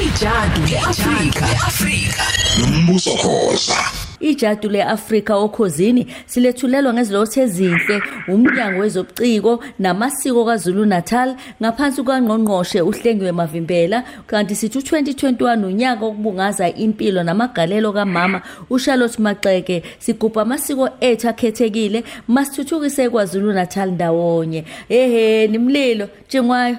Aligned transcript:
ijadu 0.00 0.66
leAfrika. 0.70 1.46
leAfrika. 1.46 2.22
Nombuso 2.60 3.10
khoza. 3.10 3.76
Ijadu 4.20 4.68
leAfrika 4.68 5.36
okhozini 5.36 6.06
silethulelwa 6.26 6.92
ngezilothe 6.94 7.40
ezinhle 7.42 8.02
umnyango 8.28 8.80
wezobuciko 8.80 9.64
namasiko 9.78 10.44
kwaZulu 10.44 10.84
Natal 10.86 11.36
ngaphansi 11.62 12.02
kwaNgqongqoshe 12.02 12.80
uhlengiwe 12.80 13.32
Mavimbela. 13.32 14.04
Kanti 14.26 14.54
sithi 14.54 14.78
u2021 14.78 15.64
unyaka 15.66 16.04
okubungaza 16.06 16.68
impilo 16.68 17.22
namagalelo 17.22 17.92
kamama 17.92 18.42
uCharlotte 18.70 19.22
Maxeke 19.22 19.82
sigubha 19.98 20.42
amasiko 20.42 20.88
ethu 21.00 21.28
akhethekile 21.28 22.04
masithuthukise 22.28 23.08
kwaZulu 23.10 23.52
Natal 23.52 23.90
ndawonye. 23.90 24.64
Ehe 24.88 25.48
nimlilo 25.48 26.08
njengwayo 26.28 26.76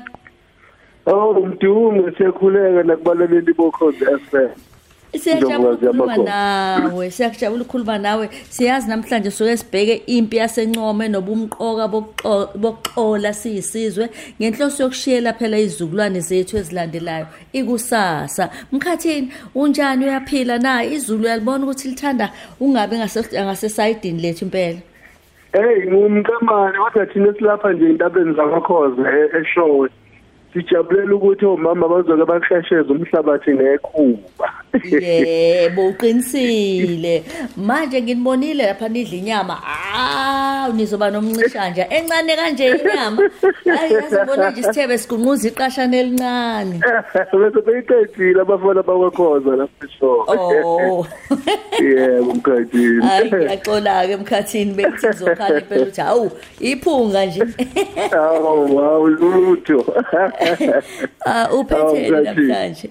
Oh 1.06 1.34
mdumo 1.34 2.12
siyakhuleka 2.18 2.84
nakubalaleli 2.84 3.54
bokhozi 3.54 4.06
FM. 4.06 4.50
Siyajabula 5.20 5.70
ukukhuluma 5.72 6.18
nawe 6.18 7.12
siyajabula 7.12 7.62
ukukhuluma 7.62 7.98
nawe. 7.98 8.30
Siyazi 8.50 8.90
namhlanje 8.90 9.32
soke 9.32 9.58
sibheke 9.58 9.96
impi 10.08 10.38
yasencome 10.38 11.08
nobumqoka 11.10 11.86
bokuxo- 11.88 12.58
bokuxola 12.58 13.34
siyisizwe 13.34 14.10
ngenhloso 14.42 14.84
yokushiyela 14.84 15.34
phela 15.34 15.58
izizukulwane 15.60 16.20
zethu 16.20 16.58
ezilandelayo. 16.58 17.28
Ikusasa. 17.54 18.50
Mkhathini 18.72 19.34
unjani 19.56 20.06
uyaphila 20.06 20.58
na? 20.60 20.84
Izulu 20.84 21.24
uyalibona 21.24 21.64
ukuthi 21.66 21.88
lithanda 21.88 22.32
ungabe 22.60 22.96
ngase- 22.98 23.44
ngasesayidini 23.44 24.22
lethu 24.22 24.46
impela? 24.46 24.80
Hey 25.54 25.86
ngumqemane 25.92 26.78
kodwa 26.78 27.06
thina 27.06 27.34
silapha 27.34 27.74
nje 27.74 27.90
intabeni 27.90 28.34
zamakhozi 28.36 29.02
e- 29.02 29.42
eShowe. 29.42 29.90
Sijabulela 30.54 31.16
ukuthi 31.16 31.46
omama 31.46 31.88
bazoke 31.88 32.26
baqhesheze 32.32 32.90
umhlabathi 32.94 33.52
ngekhuba. 33.58 34.48
Yebo 34.84 35.88
uqinisile 35.88 37.24
manje 37.58 38.02
nginibonile 38.02 38.66
lapha 38.66 38.90
nidla 38.90 39.18
inyama 39.18 39.58
ah 39.66 40.70
nizoba 40.76 41.10
nomncishanja 41.12 41.90
encane 41.90 42.36
kanje 42.36 42.68
inyama 42.68 43.30
hayi 43.78 43.94
yazibona 43.94 44.50
nje 44.50 44.60
isithebe 44.62 44.98
sigunquza 44.98 45.48
iqashane 45.48 46.00
elincane 46.00 46.80
Bese 47.44 47.62
beyiqedile 47.66 48.42
abafana 48.42 48.84
bakhoza 48.84 49.56
lapha 49.56 49.86
eShowe. 49.86 50.24
oh 50.28 51.06
Yebo 51.84 52.34
mkhathini. 52.34 53.02
hayi 53.06 53.32
ngiyaxola 53.32 54.08
ke 54.08 54.12
emkhathini 54.14 54.74
bekuzokhala 54.74 55.60
impela 55.60 55.82
ukuthi 55.84 56.02
hawu 56.02 56.32
iphunga 56.60 57.26
nje 57.26 57.44
Awu 58.18 58.76
wow 58.76 59.08
lutho. 59.08 59.86
ah 61.26 61.46
Awu, 61.50 61.64
Mkhathini. 61.64 62.10
namhlanje 62.10 62.90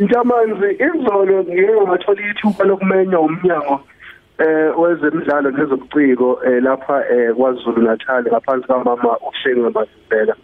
Njamanzi 0.00 0.68
izolo 0.80 1.44
ngeke 1.44 1.80
ngathola 1.86 2.20
ithuba 2.30 2.64
lokumenya 2.64 3.20
umnyango 3.20 3.80
eh 4.38 4.78
wezemidlalo 4.78 5.50
nezobuciko 5.50 6.40
eh 6.46 6.62
lapha 6.62 7.04
eh 7.10 7.34
kwaZulu 7.36 7.82
Natal 7.82 8.24
ngaphansi 8.24 8.66
kamama 8.66 9.18
uShenga 9.28 9.70
Masibela 9.70 10.34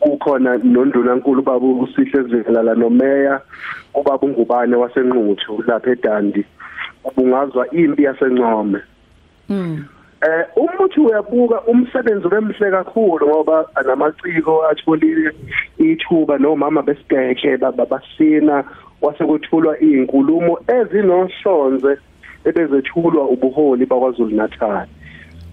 ukhona 0.00 0.56
nondunankulu 0.56 1.42
baba 1.42 1.66
usihle 1.66 2.22
zivela 2.22 2.74
nomeya 2.74 3.40
ubaba 3.94 4.26
ungubane 4.26 4.76
wasenquthu 4.76 5.64
lapha 5.66 5.90
eDandi. 5.90 6.44
Ubungazwa 7.04 7.70
impi 7.70 8.02
yasencome. 8.02 8.80
Mm 9.48 9.84
Eh 10.22 10.44
umuthi 10.56 11.00
uyabuka 11.00 11.60
umsebenzi 11.60 12.26
wemhle 12.26 12.70
kakhulu 12.70 13.28
ngoba 13.28 13.66
namaciko 13.86 14.66
atholile 14.66 15.30
ithuba 15.78 16.38
nomama 16.38 16.82
besigeke 16.82 17.56
baba 17.56 17.86
basina 17.86 18.64
wasekuthulwa 19.02 19.80
izinkulumo 19.80 20.58
ezinohlonze 20.76 21.96
ebezethulwa 22.44 23.22
ubuholi 23.28 23.86
bakwaZulu 23.86 24.36
Natal. 24.36 24.86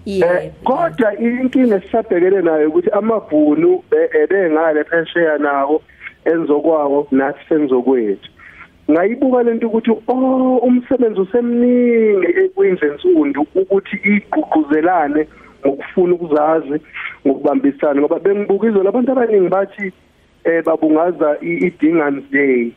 Eh 0.06 0.50
kodwa 0.64 1.14
inkinga 1.18 1.76
esisabhekene 1.76 2.42
nayo 2.42 2.68
ukuthi 2.68 2.90
amabhunu 2.90 3.82
ebengale 4.22 4.84
phesheya 4.84 5.38
nawo 5.38 5.82
enzokwawo 6.24 7.06
nathi 7.10 7.40
senzokwethu. 7.48 8.30
Ngayibuka 8.90 9.42
lento 9.42 9.66
ukuthi 9.66 9.90
oh 10.08 10.56
umsebenzi 10.56 11.20
usemningi 11.20 12.48
kuyindlensundu 12.54 13.46
ukuthi 13.54 13.96
igqugquzelane 14.04 15.26
ngokufuna 15.66 16.14
ukuzazi 16.14 16.76
ngokubambisana 17.26 18.00
ngoba 18.00 18.18
bengibuka 18.18 18.66
izolo 18.66 18.88
abantu 18.88 19.12
abaningi 19.12 19.48
bathi 19.48 19.92
eh 20.44 20.62
babungaza 20.64 21.36
i-Dingans 21.42 22.24
Day. 22.30 22.72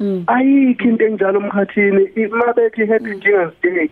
Mm. 0.00 0.24
Ayikho 0.26 0.88
into 0.88 1.04
enjalo 1.06 1.40
emkhathini. 1.40 2.28
Mabethi 2.30 2.86
happy 2.86 3.14
Dingans 3.20 3.54
Day 3.62 3.90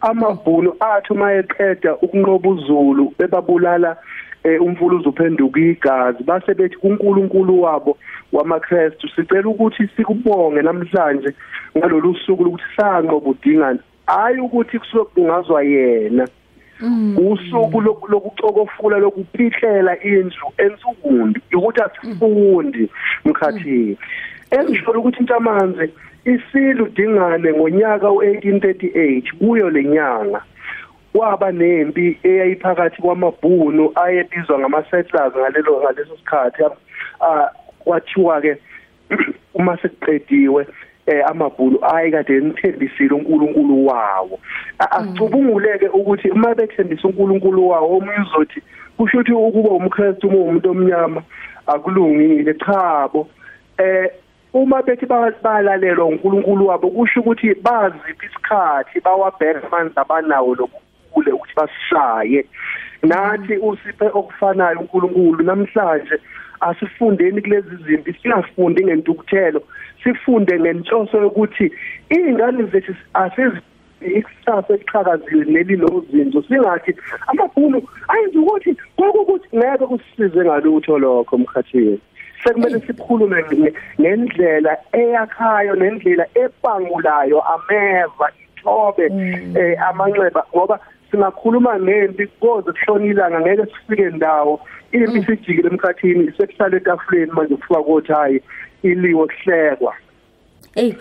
amabhunu 0.00 0.76
athi 0.80 1.12
uma 1.12 1.32
eqeda 1.32 1.96
ukunqoba 1.96 2.48
uzulu 2.48 3.12
bebabulala 3.18 3.96
eh, 4.44 4.62
umfuluzo 4.62 5.08
uphenduka 5.08 5.60
igazi. 5.60 6.24
Base 6.24 6.54
bethi 6.54 6.76
uNkulunkulu 6.82 7.62
wabo 7.62 7.98
wamaKristu 8.34 9.08
sicela 9.08 9.48
ukuthi 9.48 9.88
sikubonge 9.96 10.62
namhlanje 10.62 11.30
ngalolu 11.78 12.14
suku 12.26 12.44
lokuthi 12.44 12.64
sanqoba 12.76 13.30
udingana 13.30 13.78
hayi 14.06 14.40
ukuthi 14.40 14.78
kusuke 14.78 15.10
kungazwa 15.14 15.62
yena. 15.62 16.28
Usuku 17.16 17.80
loku- 17.80 18.10
lokucokofula 18.10 18.98
lokuphihlela 18.98 20.02
indlu 20.02 20.48
ensukundi 20.58 21.40
ukuthi 21.54 21.80
asifundi 21.82 22.90
mkhathini 23.24 23.96
engisho 24.50 24.90
ukuthi 24.90 25.20
intamanzi 25.20 25.92
isilu 26.24 26.86
dingane 26.86 27.52
ngonyaka 27.52 28.06
u1838 28.06 29.32
kuyo 29.38 29.70
lenyanga 29.70 30.42
kwaba 31.12 31.52
nempi 31.52 32.18
eyayiphakathi 32.22 33.02
kwamabhunu 33.02 33.92
ayebizwa 33.94 34.58
ngama-settlers 34.58 35.36
ngalelo 35.36 35.80
ngaleso 35.80 36.16
sikhathi 36.16 36.62
kwathiwa 37.84 38.40
ke 38.40 38.56
uma 39.54 39.76
sekuqediwe 39.76 40.66
eh 41.06 41.22
amabhunu 41.26 41.78
ayikade 41.82 42.40
nithembisile 42.40 43.14
uNkulunkulu 43.14 43.86
wawo. 43.86 44.40
A- 44.78 44.90
acubunguleke 44.90 45.88
ukuthi 45.88 46.30
uma 46.30 46.54
bethembisa 46.54 47.08
uNkulunkulu 47.08 47.68
wawo 47.68 47.96
omunye 47.96 48.20
uzothi 48.20 48.62
kusho 48.96 49.18
ukuthi 49.18 49.32
ukuba 49.32 49.68
umKristu 49.70 50.28
uma 50.28 50.38
umuntu 50.38 50.70
omnyama 50.70 51.22
akulungile 51.66 52.54
chabo 52.54 53.28
eh 53.78 54.10
uma 54.54 54.82
bethi 54.82 55.06
ba- 55.06 55.34
balalelwa 55.42 56.06
uNkulunkulu 56.06 56.66
wabo 56.66 56.90
kusho 56.90 57.20
ukuthi 57.20 57.54
baziphi 57.54 58.26
isikhathi 58.26 59.00
bawabheka 59.00 59.66
amanzi 59.66 59.94
abanawo 59.96 60.54
lokule 60.54 61.32
ukuthi 61.32 61.54
basishaye. 61.56 62.46
Nathi 63.02 63.56
usiphe 63.56 64.06
okufanayo 64.14 64.80
uNkulunkulu 64.80 65.44
namhlanje 65.44 66.16
asifundeni 66.68 67.42
kulezi 67.42 67.76
zimpi 67.86 68.12
singafundi 68.22 68.84
ngentukuthelo 68.84 69.60
sifunde 70.02 70.60
ngenhloso 70.60 71.16
yokuthi 71.22 71.72
izingane 72.10 72.62
zethu 72.72 72.94
asezi 73.14 73.58
ikusasa 74.16 74.74
eliqhakaziwe 74.74 75.44
nelinozinzo 75.44 76.42
singathi 76.42 76.92
amabhunu 77.26 77.78
ayenza 78.08 78.38
ukuthi 78.40 78.76
kokuthi 78.96 79.48
ngeke 79.56 79.86
kusisize 79.86 80.40
ngalutho 80.44 80.98
lokho 80.98 81.38
mkhathini. 81.38 81.98
Sekumele 82.44 82.80
sikhulume 82.86 83.42
nge- 83.42 83.74
ngendlela 84.00 84.76
eyakhayo 84.92 85.74
nendlela 85.76 86.26
ebangulayo 86.42 87.38
ameva 87.54 88.26
ithobe 88.44 89.06
eh 89.60 89.88
amanxeba 89.88 90.42
ngoba 90.56 90.78
singakhuluma 91.14 91.80
ngempi 91.80 92.26
koze 92.26 92.72
kushona 92.72 93.06
ilanga 93.06 93.40
ngeke 93.40 93.66
sifike 93.66 94.10
ndawo. 94.10 94.60
Impi 94.92 95.22
sijikile 95.26 95.68
emkhathini 95.68 96.32
sekuhlala 96.36 96.76
etafuleni 96.76 97.32
manje 97.32 97.56
kufika 97.56 97.82
kothi 97.82 98.12
hayi 98.12 98.42
iliwe 98.82 99.26
kuhlekwa 99.26 99.94
Ey 100.76 100.94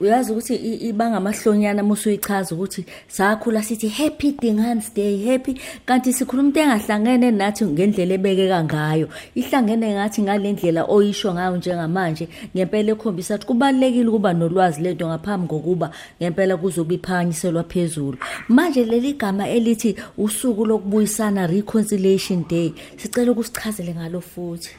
uyazi 0.00 0.32
ukuthi 0.32 0.54
i- 0.54 0.88
ibanga 0.88 1.16
amahlonyana 1.16 1.82
musuyichaza 1.82 2.54
ukuthi 2.54 2.84
sakhula 3.08 3.62
sithi 3.62 3.88
happy 3.88 4.32
Dingans 4.32 4.94
Day 4.94 5.24
happy. 5.26 5.54
Kanti 5.86 6.12
sikhuluma 6.12 6.48
into 6.48 6.60
engahlangene 6.60 7.30
nathi 7.30 7.64
ngendlela 7.64 8.14
ebekeka 8.14 8.64
ngayo. 8.64 9.08
Ihlangene 9.34 9.94
ngathi 9.94 10.22
ngalendlela 10.22 10.84
oyisho 10.84 11.34
ngayo 11.34 11.56
njengamanje 11.56 12.28
ngempela 12.54 12.92
ekhombisa 12.92 13.34
ukuthi 13.34 13.46
kubalekile 13.46 14.08
ukuba 14.08 14.32
nolwazi 14.32 14.82
lento 14.82 15.06
ngaphambi 15.08 15.46
kokuba 15.48 15.90
ngempela 16.20 16.56
kuzobe 16.56 16.94
iphanyiselwa 16.94 17.64
phezulu. 17.64 18.18
Manje 18.48 18.84
leli 18.84 19.12
gama 19.14 19.48
elithi 19.48 19.96
usuku 20.18 20.64
lokubuyisana 20.64 21.46
reconciliation 21.46 22.44
day 22.48 22.72
sicela 22.96 23.32
ukusichazele 23.32 23.94
ngalo 23.94 24.20
futhi. 24.20 24.70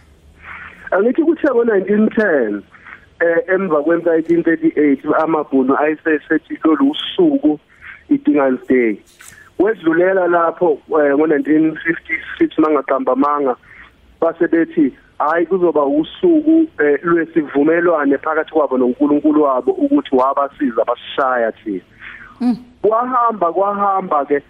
Angithi 0.92 1.24
kuthe 1.24 1.48
ngo1910 1.48 2.56
eh 2.56 2.79
emva 3.48 3.84
kwempa 3.84 4.18
1938 4.18 5.24
amabhunu 5.24 5.78
ayisesethi 5.78 6.60
lolu 6.64 6.92
usuku 6.92 7.60
iDingans 8.10 8.68
Day 8.68 8.98
wedlulela 9.60 10.28
lapho 10.28 10.80
eh, 10.88 11.14
ngo1956 11.14 12.62
mangaqamba 12.62 13.16
manga 13.16 13.56
base 14.22 14.48
bethi 14.48 14.94
hayi 15.20 15.46
kuzoba 15.46 15.86
usuku 15.86 16.68
eh, 16.84 17.00
lwesivumelwane 17.04 18.18
phakathi 18.18 18.52
kwabo 18.52 18.78
noNkulunkulu 18.78 19.44
wabo 19.44 19.72
ukuthi 19.72 20.16
wabasiza 20.16 20.86
basishaya 20.86 21.52
thina. 21.52 21.82
Mm. 22.42 22.58
kwahamba 22.82 23.54
kwahamba 23.54 24.26
ke 24.26 24.42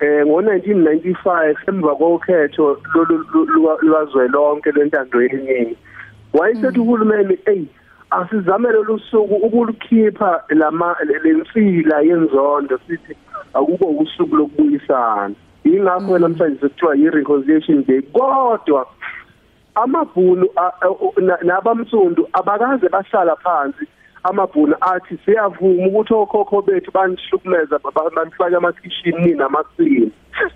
eh 0.00 0.24
ngo1995 0.26 1.56
emva 1.68 1.94
kokhetho 1.94 2.78
lwazwelonke 3.82 4.70
lwentando 4.70 5.22
yeningi 5.22 5.76
wayesethi 6.32 6.80
uhulumeni 6.80 7.38
ey 8.14 8.22
asizamele 8.22 8.78
lusuku 8.78 9.34
ukulukhipha 9.34 10.44
lama 10.48 10.96
lensila 11.22 12.00
yenzondo 12.00 12.78
sithi 12.86 13.16
akukho 13.54 13.86
usuku 13.86 14.36
lokubuyisana. 14.36 15.34
Ingakho 15.64 16.18
namhlanje 16.18 16.60
sekuthiwa 16.60 16.96
yi-reconciliation 16.96 17.84
day 17.86 18.02
kodwa 18.02 18.86
amabhunu 19.74 20.48
nabamsundu 21.42 22.28
abakaze 22.32 22.88
bahlala 22.88 23.36
phansi. 23.36 23.86
Amabhunu 24.24 24.76
athi 24.80 25.18
siyavuma 25.24 25.86
ukuthi 25.86 26.14
okhokho 26.14 26.62
bethu 26.62 26.90
banihlukumeza 26.92 27.78
banifaka 28.16 28.56
amakhishini 28.56 29.34
namasini 29.34 30.12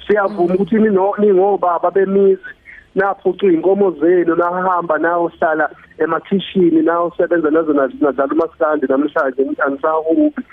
siyavuma 0.06 0.54
ukuthi 0.54 0.76
ningobaba 0.76 1.90
bemizi 1.90 2.57
naphucwa 2.94 3.52
inkomo 3.52 3.90
zenu 3.90 4.36
nahamba 4.36 4.98
nayohlala 4.98 5.70
emakhishini 5.98 6.82
nayosebenza 6.82 7.50
nazo 7.50 7.72
nazala 7.72 8.32
umaskandi 8.32 8.86
namhlanje 8.86 9.42
angisahubi 9.66 10.44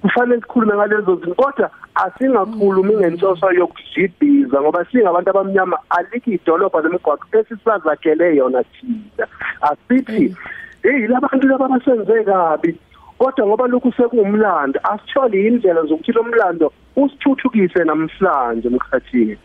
kufanele 0.00 0.40
sikhulume 0.40 0.74
ngalezo 0.74 1.16
zinto 1.16 1.34
kodwa 1.34 1.70
asingakhulumi 1.94 2.94
ngenhloso 2.96 3.52
yokujibhiza 3.52 4.60
ngoba 4.60 4.84
singabantu 4.84 5.30
abamnyama 5.30 5.78
alikho 5.90 6.30
idolobha 6.30 6.80
lemigwaqo 6.80 7.38
esisazakhele 7.38 8.36
yona 8.36 8.64
thina. 8.64 9.26
Asithi 9.60 10.36
hey 10.82 11.06
labantu 11.06 11.48
laba 11.48 11.68
basenze 11.68 12.24
kabi. 12.24 12.76
Kodwa 13.18 13.46
ngoba 13.46 13.66
lokhu 13.66 13.92
sekuwumlando 13.92 14.80
asithole 14.82 15.46
indlela 15.46 15.82
zokuthi 15.82 16.12
lo 16.12 16.22
mlando 16.22 16.72
usithuthukise 16.96 17.84
namhlanje 17.84 18.68
emkhathini. 18.68 19.36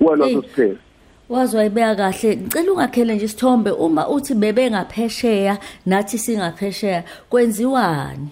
Wena 0.00 0.24
sosiphela 0.24 0.85
wazwa 1.28 1.64
ibeka 1.64 1.94
kahle. 1.94 2.36
Ngicela 2.36 2.72
ungakhele 2.72 3.14
nje 3.14 3.24
isithombe 3.24 3.70
uma 3.70 4.08
uthi 4.08 4.34
bebe 4.34 4.70
ngaphesheya 4.70 5.58
nathi 5.86 6.18
singaphesheya 6.18 7.04
kwenziwani? 7.30 8.28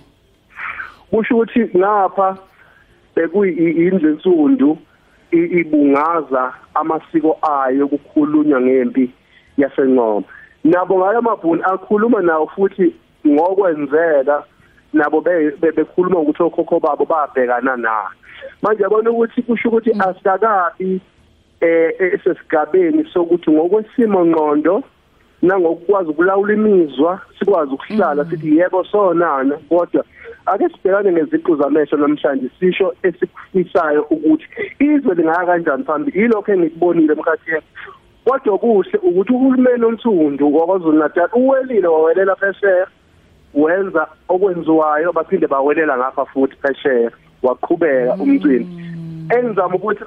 Kusho 1.11 1.35
ukuthi 1.37 1.61
ngapha 1.77 2.37
bekuyindlu 3.17 4.11
ensundu 4.11 4.79
ibungaza 5.33 6.53
amasiko 6.75 7.39
ayo 7.43 7.89
kukhulunywa 7.89 8.61
ngempi 8.61 9.11
yasencoma 9.59 10.27
nabo 10.65 10.99
ngalo 10.99 11.23
mabhuni 11.23 11.63
akhuluma 11.63 12.21
nawo 12.23 12.47
futhi 12.47 12.95
ngokwenzeka 13.27 14.45
nabo 14.93 15.21
bekhuluma 15.77 16.19
ukuthi 16.19 16.43
okhokho 16.43 16.81
babo 16.81 17.05
babhekana 17.05 17.77
na 17.77 18.11
manje 18.63 18.83
yabona 18.83 19.11
ukuthi 19.11 19.43
kusho 19.43 19.69
ukuthi 19.69 19.91
asakabi 19.93 20.95
eh 20.95 21.14
esesigabeni 21.99 23.05
sokuthi 23.13 23.51
ngokwesimo 23.51 24.27
ngqondo 24.27 24.83
nangokukwazi 25.43 26.11
ukulawula 26.11 26.53
imizwa 26.55 27.21
sikwazi 27.39 27.73
ukuhlala 27.75 28.25
sithi 28.25 28.57
yebo 28.57 28.85
sonana 28.85 29.57
kodwa 29.69 30.05
ake 30.47 30.69
sibhekane 30.69 31.13
ngeziqu 31.13 31.57
zamehlo 31.57 31.99
namhlanje 31.99 32.49
sisho 32.61 32.95
esikufisayo 33.03 34.03
ukuthi 34.03 34.47
izwe 34.79 35.15
lingaya 35.15 35.47
kanjani 35.47 35.85
phambili 35.85 36.21
yilokho 36.21 36.53
engikubonile 36.53 37.13
emkhathini. 37.13 37.63
Kodwa 38.25 38.59
kuhle 38.59 38.99
ukuthi 39.03 39.33
uhulumeni 39.33 39.85
onsundu 39.85 40.57
waKwaZulu 40.57 40.99
Natal 40.99 41.29
uwelile 41.33 41.89
wawelela 41.89 42.37
phesheya 42.37 42.87
wenza 43.55 44.07
okwenziwayo 44.29 45.13
baphinde 45.13 45.47
bawelela 45.47 45.97
ngapha 45.97 46.25
futhi 46.25 46.57
phesheya 46.57 47.11
waqhubeka 47.43 48.15
umcimbi. 48.15 48.69
Engizama 49.37 49.75
ukuthi 49.75 50.05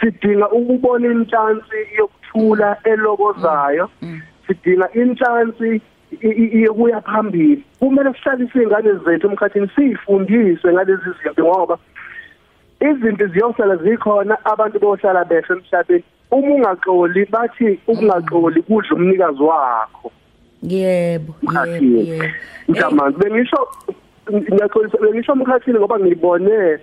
sidinga 0.00 0.50
ukubona 0.50 1.06
inhlansi 1.06 1.78
yokuthula 1.98 2.76
elokozayo 2.84 3.90
sidinga 4.46 4.92
inhlansi 4.92 5.80
iyokuya 6.22 7.00
phambili. 7.00 7.62
Kumele 7.78 8.12
sihlalise 8.12 8.58
izingane 8.58 8.92
zethu 9.04 9.26
emkhathini 9.26 9.68
sifundise 9.76 10.72
ngalezi 10.72 11.10
zinto 11.22 11.44
ngoba 11.44 11.78
izinto 12.80 13.26
ziyosala 13.26 13.76
zikhona 13.76 14.44
abantu 14.44 14.78
bohlala 14.78 15.24
behle 15.24 15.54
emhlabeni. 15.54 16.04
Uma 16.30 16.54
ungaxoli 16.54 17.24
bathi 17.24 17.78
ukungaxoli 17.86 18.62
kudla 18.62 18.96
umnikazi 18.96 19.42
wakho. 19.42 20.10
Yebo 20.62 21.34
yebo 21.80 22.24
ngiyamanzi 22.70 23.18
bengisho 23.18 23.68
ngiyaxolisa 24.32 24.98
bengisho 24.98 25.32
umkhathini 25.32 25.78
ngoba 25.78 25.98
ngibone 25.98 26.78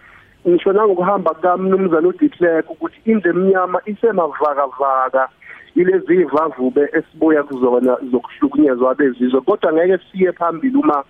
ngisho 0.47 0.73
nangokuhamba 0.73 1.33
kamnumzana 1.33 2.07
uDeclerc 2.07 2.69
ukuthi 2.69 2.99
indle 3.05 3.29
emnyama 3.29 3.81
isemavaka 3.85 4.65
vaka 4.79 5.29
ilezi 5.75 6.15
ivavube 6.15 6.89
esibuya 6.93 7.43
kuzona 7.43 7.97
zokuhlukunyezwa 8.11 8.91
abezizwe 8.91 9.41
kodwa 9.41 9.73
ngeke 9.73 9.97
siye 10.11 10.31
phambili 10.31 10.77
uma 10.77 11.03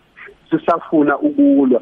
sisafuna 0.49 1.17
ukulwa. 1.17 1.81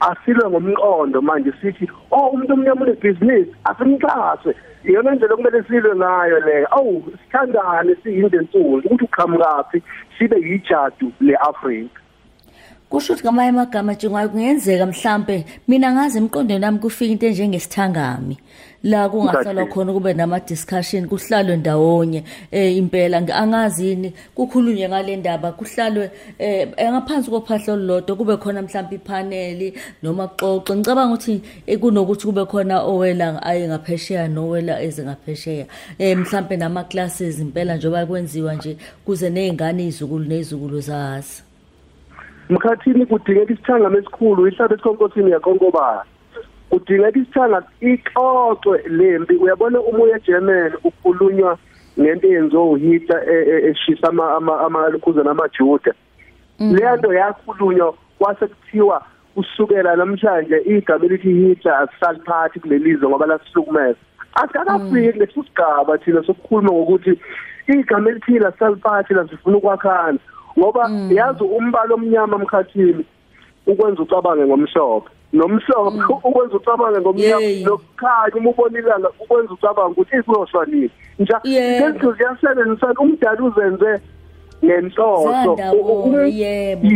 Asilwe 0.00 0.50
ngomqondo 0.50 1.22
manje 1.22 1.52
sithi 1.60 1.88
oh 2.10 2.28
umuntu 2.28 2.52
omnyama 2.52 2.82
unebusiness 2.82 3.48
asimxhase. 3.64 4.54
Iyona 4.84 5.14
ndlela 5.14 5.36
kumele 5.36 5.62
silwe 5.62 5.96
ngayo 5.96 6.40
le 6.40 6.66
awu 6.70 7.04
sithandane 7.22 7.94
siyinde 8.02 8.38
nsundu 8.38 8.86
ukuthi 8.86 9.04
uqhamukaphi 9.04 9.82
sibe 10.18 10.36
yijadu 10.36 11.12
leAfrika. 11.20 12.00
Kusho 12.90 13.12
ukuthi 13.12 13.24
ngamanye 13.24 13.50
amagama 13.50 13.92
njengwayo 13.92 14.28
kungenzeka 14.28 14.86
mhlambe 14.86 15.44
mina 15.68 15.92
ngazi 15.92 16.18
emqondweni 16.18 16.60
nami 16.60 16.78
kufika 16.78 17.12
into 17.12 17.26
enjengesithangami 17.26 18.36
la 18.82 19.08
kungahlala 19.08 19.66
khona 19.66 19.92
kube 19.92 20.14
nama 20.14 20.40
discussion 20.40 21.06
kuhlalwe 21.06 21.56
ndawonye 21.56 22.24
eh 22.50 22.76
impela. 22.76 23.18
Angazini 23.18 24.12
kukhulunywe 24.34 24.88
ngale 24.88 25.16
ndaba 25.16 25.52
kuhlalwe 25.52 26.10
eh 26.38 26.68
ngaphansi 26.90 27.30
kophahlo 27.30 27.76
lolodwa 27.76 28.16
kube 28.16 28.36
khona 28.36 28.62
mhlawumbe 28.62 28.96
ipaneli 28.96 29.74
noma 30.02 30.26
xoxo 30.36 30.76
ngicabanga 30.76 31.14
ukuthi 31.14 31.42
kunokuthi 31.80 32.26
kube 32.26 32.44
khona 32.44 32.82
owela 32.82 33.42
aye 33.42 33.68
ngaphesheya 33.68 34.28
nowela 34.28 34.82
eze 34.82 35.02
ngaphesheya. 35.02 35.66
Eh 35.98 36.16
mhlawumbe 36.16 36.56
nama 36.56 36.84
classes 36.84 37.38
impela 37.38 37.76
njengoba 37.76 38.06
kwenziwa 38.06 38.54
nje 38.54 38.76
kuze 39.04 39.30
nezingane 39.30 39.86
izukulu 39.86 40.24
nezukulu 40.24 40.80
zazi 40.80 41.49
mkhathini 42.50 43.06
kudingeka 43.06 43.52
isithangame 43.52 43.98
esikhulu 43.98 44.48
ihlabe 44.48 44.74
esikhonkosini 44.74 45.30
yakonkobana 45.30 46.04
kudingeka 46.70 47.18
isithanga 47.18 47.62
ixoxwe 47.80 48.82
lempi. 48.88 49.34
Uyabona 49.36 49.80
umoya 49.80 50.16
eGerman 50.16 50.72
ukhulunywa 50.84 51.58
ngento 52.00 52.28
eyenziwa 52.28 52.64
uHitler 52.64 53.20
eshisa 53.70 54.08
ama 54.08 54.60
amalukhuza 54.60 55.22
namajuda 55.22 55.92
leya 56.58 56.96
nto 56.96 57.12
yakhulunywa 57.14 57.94
kwase 58.18 58.46
kuthiwa 58.46 59.04
kusukela 59.34 59.96
namhlanje 59.96 60.58
igama 60.66 61.04
elithi 61.04 61.32
Hitler 61.32 61.74
asisali 61.74 62.20
phansi 62.20 62.60
kulelizwe 62.60 63.08
ngoba 63.08 63.26
lasihlukumeza. 63.26 63.98
Asikakafiki 64.34 65.18
leso 65.18 65.44
sigaba 65.44 65.98
thina 65.98 66.22
sokukhuluma 66.22 66.72
ngokuthi 66.72 67.20
igama 67.68 68.10
elithi 68.10 68.38
lasali 68.38 68.76
phansi 68.76 69.14
lasifuna 69.14 69.56
ukwakhana 69.56 70.18
ngoba 70.60 70.90
yazi 71.10 71.42
umbalo 71.44 71.94
omnyama 71.94 72.36
emkhathini 72.36 73.04
ukwenza 73.66 74.02
ucabange 74.02 74.44
ngomhlophe. 74.46 75.08
Nomhlophe 75.32 76.28
ukwenza 76.28 76.56
ucabange 76.56 77.00
ngomnyama. 77.00 77.46
Nokukhanya 77.64 78.36
uma 78.36 78.50
ubona 78.50 78.78
ilanga 78.78 79.08
ukwenza 79.20 79.52
ucabange 79.54 79.92
ukuthi 79.92 80.16
izoshwanile 80.16 80.90
nja 81.18 81.40
lento 81.44 82.12
ziyasebenzisana. 82.12 83.00
Umdala 83.00 83.42
uzenze 83.42 84.00
nenhloso 84.62 85.56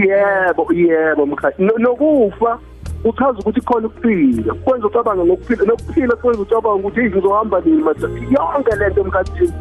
yebo. 0.07 0.73
Yebo 0.73 1.27
mkhathi. 1.27 1.63
Nokufa 1.63 2.59
uchaza 3.05 3.39
ukuthi 3.39 3.61
khona 3.61 3.87
ukuphila. 3.87 4.55
Kwenza 4.55 4.87
ucabange 4.87 5.25
ngokuphila. 5.25 5.65
Nokuphila 5.65 6.17
kwenza 6.17 6.43
ucabange 6.43 6.81
ukuthi 6.81 7.01
ngizohamba 7.01 7.61
nini 7.61 7.83
manje? 7.83 8.07
Yonke 8.31 8.77
lento 8.77 9.01
emkhathini 9.01 9.53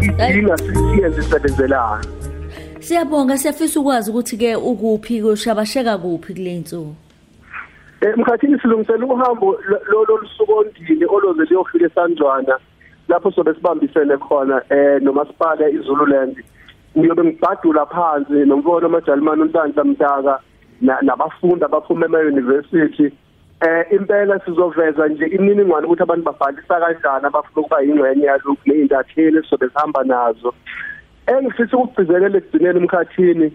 idinga 0.00 0.58
siyenze 0.58 1.20
isebenzelana 1.20 2.04
Siyabonga 2.88 3.36
siyafisa 3.38 3.80
ukwazi 3.80 4.10
ukuthi 4.10 4.36
ke 4.36 4.56
ukuphi 4.56 5.22
kushabasheka 5.22 5.98
kuphi 5.98 6.34
kule 6.34 6.56
insuku. 6.56 6.94
Emkhathini 8.00 8.60
silungisela 8.60 9.06
uhambo 9.06 9.60
lolo 9.90 10.16
lusukondini 10.16 11.04
oloze 11.04 11.44
liyofika 11.44 11.84
eSandwana 11.84 12.58
lapho 13.08 13.30
sobe 13.30 13.54
sibambisene 13.54 14.16
khona 14.16 14.62
eh 14.70 15.02
nomasipala 15.02 15.68
iZululand. 15.68 16.36
Ngiyobe 16.98 17.24
ngibhadula 17.24 17.86
phansi 17.86 18.32
nomfono 18.32 18.86
amajalimani 18.86 19.42
uNhlanhla 19.42 19.84
Mdaka 19.84 20.40
nabafundi 20.80 21.64
abaphuma 21.64 22.06
ema 22.06 22.18
university 22.18 23.12
eh 23.60 23.84
impela 23.90 24.40
sizoveza 24.44 25.08
nje 25.08 25.26
imininingwane 25.26 25.86
ukuthi 25.86 26.02
abantu 26.02 26.24
babhalisa 26.24 26.80
kanjani 26.80 27.26
abafuna 27.26 27.60
ukuba 27.60 27.82
ingxenye 27.84 28.26
yalokhu 28.26 28.64
nezintatheli 28.66 29.42
sobe 29.48 29.68
sihamba 29.68 30.04
nazo 30.04 30.54
engifisa 31.32 31.76
ukugcizelela 31.76 32.38
ekugcineni 32.38 32.78
umkhathini 32.78 33.48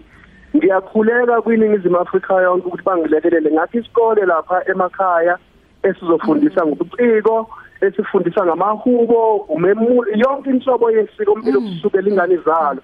ngiyakhuleka 0.56 1.42
kwiningizimu 1.42 1.98
Afrika 1.98 2.34
yonke 2.34 2.66
ukuthi 2.66 2.84
bangilekelele 2.84 3.50
ngathi 3.52 3.78
isikole 3.78 4.22
lapha 4.26 4.56
emakhaya 4.70 5.34
esizofundisa 5.82 6.66
ngobuciko 6.66 7.36
esifundisa 7.80 8.46
ngamahubo 8.46 9.36
umemulo 9.36 10.10
yonke 10.14 10.50
inhlobo 10.50 10.90
yesiko 10.90 11.32
impilo 11.34 11.60
kusukela 11.60 12.08
ingane 12.10 12.34
izalo 12.34 12.82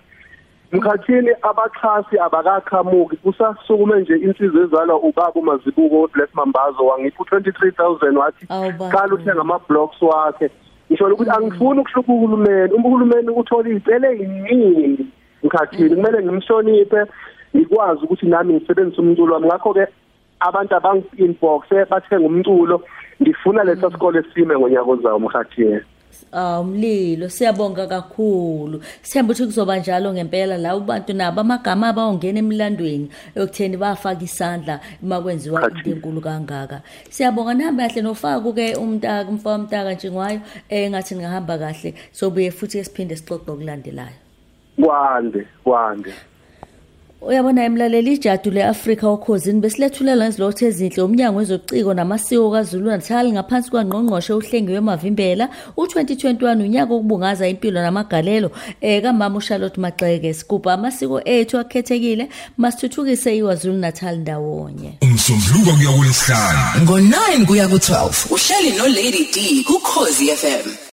mkhathini 0.73 1.31
abaxhasi 1.43 2.19
abakaqhamuki 2.19 3.17
kusasukume 3.17 4.01
nje 4.01 4.17
insizwe 4.17 4.63
ezalwa 4.63 4.97
ubaba 5.09 5.41
umazibuko 5.41 6.09
Bless 6.13 6.31
Mambazo 6.35 6.87
wangipha 6.87 7.25
23000 7.25 8.17
wathi 8.17 8.47
qala 8.93 9.15
uthenga 9.15 9.41
ama 9.41 9.59
blocks 9.69 10.03
wakhe. 10.03 10.51
Ngisho 10.91 11.07
ukuthi 11.07 11.31
angifuni 11.31 11.81
ukuhluka 11.81 12.13
uhulumeni. 12.13 12.73
Uhulumeni 12.73 13.31
uthola 13.31 13.69
izicelo 13.69 14.13
eziningi 14.13 15.07
mkhathini 15.43 15.97
kumele 15.97 16.23
ngimhloniphe 16.23 17.01
ngikwazi 17.57 18.05
ukuthi 18.05 18.27
nami 18.27 18.55
ngisebenzise 18.55 19.01
umculo 19.03 19.35
wami. 19.35 19.47
Ngakho 19.47 19.75
ke 19.75 19.87
abantu 20.41 20.75
abangi-inbox 20.77 21.63
bathenga 21.91 22.27
umculo. 22.27 22.83
Ngifuna 23.23 23.65
lesa 23.65 23.91
sikole 23.91 24.23
sime 24.35 24.55
ngonyaka 24.59 24.91
ozayo 24.91 25.19
mkhathini 25.19 25.81
umlilo 26.33 27.29
siyabonga 27.29 27.87
kakhulu. 27.87 28.83
Sithemba 29.03 29.33
ukuthi 29.33 29.47
kuzoba 29.47 29.79
njalo 29.79 30.13
ngempela 30.13 30.59
la 30.59 30.71
abantu 30.71 31.13
nabo 31.13 31.41
amagama 31.41 31.89
abawongena 31.89 32.39
emlandweni 32.39 33.11
yokutheni 33.37 33.77
bafaka 33.77 34.23
isandla 34.23 34.81
uma 35.03 35.21
kwenziwa 35.21 35.71
into 35.71 35.91
enkulu 35.91 36.21
kangaka. 36.21 36.83
Siyabonga 37.11 37.55
nihambe 37.55 37.89
kahle 37.89 38.03
nofaka 38.03 38.53
ke 38.53 38.77
umntaka 38.77 39.31
umfana 39.31 39.65
umntaka 39.65 39.95
nje 39.95 40.11
ngwayo 40.11 40.41
engathi 40.69 41.15
ngahamba 41.17 41.59
kahle. 41.59 41.95
Sobuye 42.13 42.51
futhi 42.51 42.79
esiphinde 42.79 43.17
sixoxe 43.17 43.51
okulandelayo 43.51 44.31
kwande 44.81 45.47
kwande. 45.65 46.13
Uyabona 47.23 47.65
emlaleli 47.65 48.13
ijadu 48.13 48.51
leAfrika 48.51 49.09
okhosini 49.09 49.61
besilethulela 49.61 50.25
ngezilotho 50.25 50.67
ezinhle. 50.67 51.03
Umnyango 51.03 51.39
wezobuciko 51.39 51.95
namasiko 51.95 52.51
kwaZulu 52.51 52.91
Natal 52.91 53.33
ngaphansi 53.33 53.71
kwangqongqoshe 53.71 54.33
uhlengiwe 54.33 54.79
emavimbela 54.79 55.49
u2021 55.77 56.63
unyaka 56.65 56.95
okubungaza 56.95 57.49
impilo 57.49 57.83
namagalelo 57.83 58.51
eh 58.81 59.03
kamama 59.03 59.39
uCharlotte 59.39 59.81
Maxeke. 59.81 60.35
Sigubha 60.35 60.73
amasiko 60.73 61.21
ethu 61.25 61.59
akhethekile 61.59 62.29
masithuthukise 62.57 63.37
iwaZulu 63.37 63.79
Natal 63.79 64.17
ndawonye. 64.19 64.91
Umsombuluko 65.03 65.73
kuya 65.77 65.93
kulesihlanu 65.97 66.61
ngo9 66.85 67.47
kuya 67.47 67.67
ku12 67.67 68.33
uhleli 68.35 68.71
no 68.79 68.89
Lady 68.89 69.25
D 69.35 69.65
ku 69.69 69.77
Khosi 69.79 70.27
FM 70.37 70.90